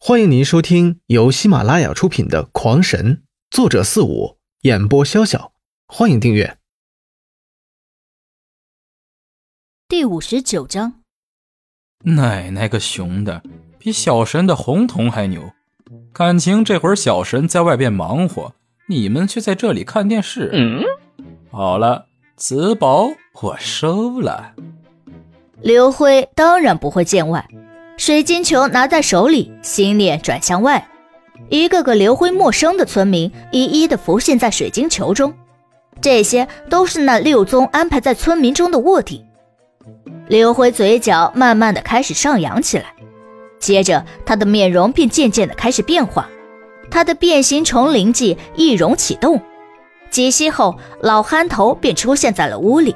[0.00, 3.16] 欢迎您收听由喜马拉雅出品的《狂神》，
[3.50, 5.50] 作者四五，演播潇潇。
[5.88, 6.56] 欢迎订阅。
[9.88, 11.02] 第五十九章，
[12.04, 13.42] 奶奶个熊的，
[13.76, 15.50] 比小神的红瞳还牛！
[16.12, 18.54] 感情这会儿小神在外边忙活，
[18.86, 20.48] 你们却在这里看电视。
[20.52, 20.80] 嗯，
[21.50, 22.06] 好了，
[22.36, 23.08] 此宝
[23.42, 24.54] 我收了。
[25.60, 27.44] 刘辉当然不会见外。
[27.98, 30.88] 水晶球拿在手里，心念转向外，
[31.48, 35.34] 一个个刘辉陌生的村民一一的浮现在水晶球中，
[36.00, 39.26] 这些都是那六宗安排在村民中的卧底。
[40.28, 42.84] 刘辉嘴角慢慢的开始上扬起来，
[43.58, 46.28] 接着他的面容便渐渐的开始变化，
[46.92, 49.42] 他的变形虫灵技易容启动，
[50.08, 52.94] 几息后，老憨头便出现在了屋里。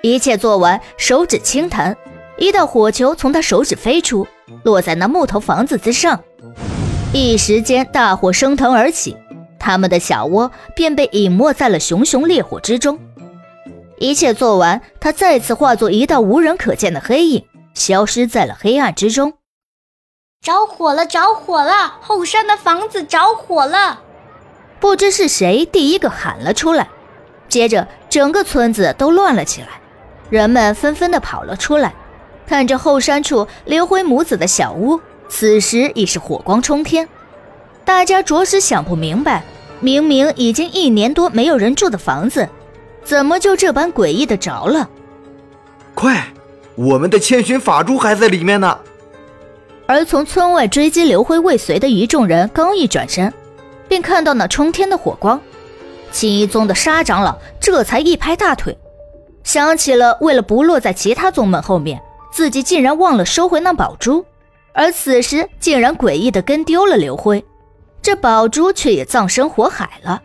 [0.00, 1.94] 一切做完，手指轻弹。
[2.40, 4.26] 一道火球从他手指飞出，
[4.64, 6.18] 落在那木头房子之上，
[7.12, 9.14] 一时间大火升腾而起，
[9.58, 12.98] 他们的小窝便被隐没在了熊熊烈火之中。
[13.98, 19.34] 一切做完，他再次化作一道无人可见的黑影，消失在了黑暗之中。
[20.40, 21.04] 着火了！
[21.04, 21.98] 着火了！
[22.00, 24.00] 后山的房子着火了！
[24.80, 26.88] 不知是谁第一个喊了出来，
[27.50, 29.68] 接着整个村子都乱了起来，
[30.30, 31.92] 人们纷纷的跑了出来。
[32.50, 34.98] 看着后山处刘辉母子的小屋，
[35.28, 37.08] 此时已是火光冲天。
[37.84, 39.44] 大家着实想不明白，
[39.78, 42.48] 明明已经一年多没有人住的房子，
[43.04, 44.90] 怎么就这般诡异的着了？
[45.94, 46.26] 快，
[46.74, 48.76] 我们的千寻法珠还在里面呢！
[49.86, 53.32] 而从村外追击刘辉未遂的一众人刚一转身，
[53.86, 55.40] 便看到那冲天的火光。
[56.10, 58.76] 青衣宗的沙长老这才一拍大腿，
[59.44, 62.02] 想起了为了不落在其他宗门后面。
[62.30, 64.24] 自己竟然忘了收回那宝珠，
[64.72, 67.44] 而此时竟然诡异的跟丢了刘辉，
[68.00, 70.22] 这宝珠却也葬身火海了。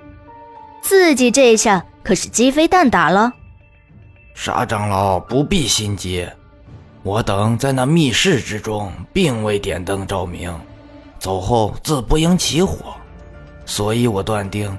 [0.81, 3.33] 自己这下可是鸡飞蛋打了。
[4.35, 6.27] 沙长老不必心急，
[7.01, 10.53] 我等在那密室之中，并未点灯照明，
[11.17, 12.93] 走后自不应起火，
[13.65, 14.77] 所以我断定，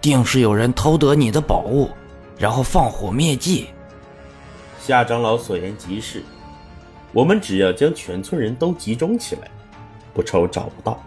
[0.00, 1.90] 定是有人偷得你的宝物，
[2.38, 3.66] 然后放火灭迹。
[4.80, 6.22] 夏长老所言极是。
[7.12, 9.48] 我们只要将全村人都集中起来，
[10.12, 11.02] 不愁找不到。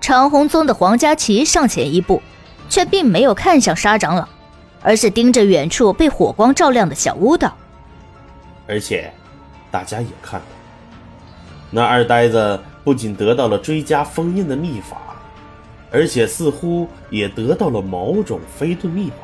[0.00, 2.22] 长虹宗的黄家琪上前一步，
[2.68, 4.28] 却并没有看向沙长老，
[4.82, 7.56] 而是盯着远处被火光照亮的小屋道
[8.68, 9.12] ：“而且，
[9.70, 10.46] 大家也看到，
[11.70, 15.16] 那二呆子不仅得到了追加封印的秘法，
[15.90, 19.16] 而且似乎也得到了某种飞遁秘宝。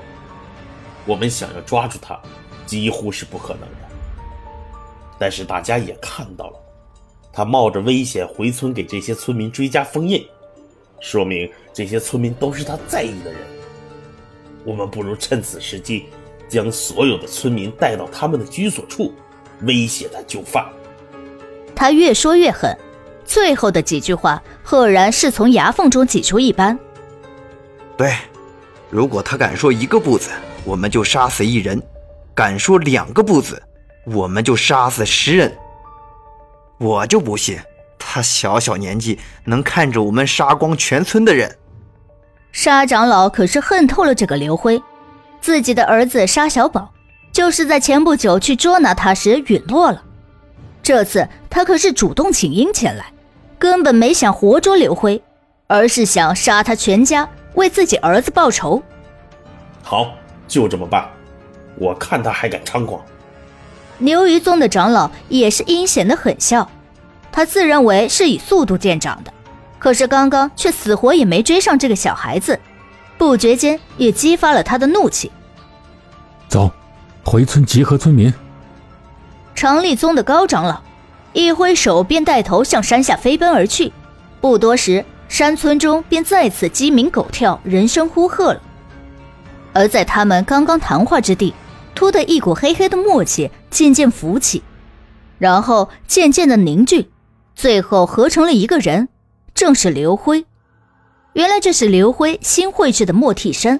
[1.06, 2.18] 我们想要抓住他，
[2.66, 3.90] 几乎是不可能的。”
[5.20, 6.58] 但是大家也看到了，
[7.30, 10.26] 他冒着危险回村给这些村民追加封印，
[10.98, 13.42] 说明这些村民都是他在意的人。
[14.64, 16.06] 我们不如趁此时机，
[16.48, 19.12] 将所有的村民带到他们的居所处，
[19.64, 20.66] 威胁他就范。
[21.76, 22.74] 他越说越狠，
[23.22, 26.78] 最后的几句话赫然是从牙缝中挤出一般。
[27.94, 28.14] 对，
[28.88, 30.30] 如果他敢说一个不字，
[30.64, 31.78] 我们就杀死一人；
[32.34, 33.62] 敢说两个不字。
[34.04, 35.56] 我们就杀死十人，
[36.78, 37.58] 我就不信
[37.98, 41.56] 他小小年纪能看着我们杀光全村的人。
[42.52, 44.82] 沙长老可是恨透了这个刘辉，
[45.40, 46.92] 自己的儿子沙小宝
[47.30, 50.02] 就是在前不久去捉拿他时陨落了，
[50.82, 53.12] 这次他可是主动请缨前来，
[53.58, 55.22] 根本没想活捉刘辉，
[55.68, 58.82] 而是想杀他全家，为自己儿子报仇。
[59.82, 60.12] 好，
[60.48, 61.08] 就这么办，
[61.76, 63.00] 我看他还敢猖狂。
[64.00, 66.68] 牛鱼宗的长老也是阴险的狠笑，
[67.30, 69.32] 他自认为是以速度见长的，
[69.78, 72.58] 可是刚刚却死活也没追上这个小孩子，
[73.18, 75.30] 不觉间也激发了他的怒气。
[76.48, 76.70] 走，
[77.22, 78.32] 回村集合村民。
[79.54, 80.80] 长立宗的高长老
[81.34, 83.92] 一挥手，便带头向山下飞奔而去。
[84.40, 88.60] 不多时，山村中便再次鸡鸣狗跳，人声呼喝了。
[89.74, 91.54] 而在他们刚刚谈话之地。
[92.00, 94.62] 突的一股黑黑的墨气渐渐浮起，
[95.38, 97.10] 然后渐渐的凝聚，
[97.54, 99.10] 最后合成了一个人，
[99.54, 100.46] 正是刘辉。
[101.34, 103.78] 原来这是刘辉新绘制的墨替身，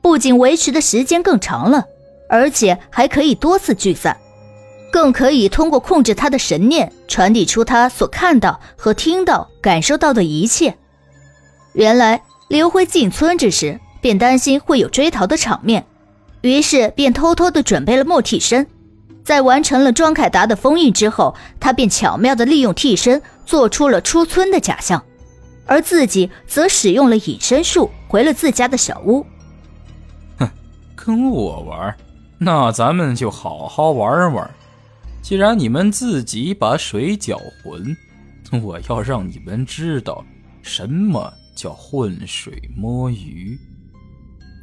[0.00, 1.84] 不仅维持的时间更长了，
[2.28, 4.16] 而且还可以多次聚散，
[4.92, 10.72] 更可以通过控制他的神念传递出他所看到和听到、感受到的一切。
[11.72, 15.84] 原来刘辉进村之时便担心会有追逃的场面。
[16.46, 18.64] 于是便偷偷的准备了墨替身，
[19.24, 25.04] 在完成了庄凯达的封印之后，他便巧妙地利用替身做出了出村的假象，
[25.66, 29.26] 而自己则使用了隐身术回了自家的小屋。
[30.38, 30.48] 哼，
[30.94, 31.96] 跟我玩，
[32.38, 34.48] 那咱们就好好玩玩。
[35.22, 37.96] 既然你们自己把水搅浑，
[38.62, 40.24] 我要让你们知道
[40.62, 43.58] 什么叫浑水摸鱼。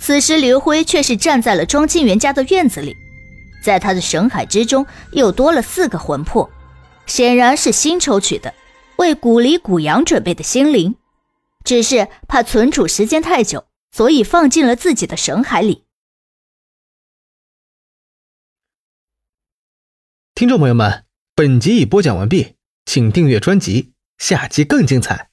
[0.06, 2.94] 此时，刘辉却是站在了庄清源家的院子里。
[3.64, 6.52] 在他的神海之中，又多了四个魂魄，
[7.06, 8.54] 显然是新抽取的，
[8.98, 10.96] 为古离古阳准备的心灵。
[11.64, 15.86] 只是怕存储时间太久，所以放进了自己的神海里。
[20.36, 25.30] 听众朋友们，本集已播讲完毕，请订阅专辑，下集更精彩。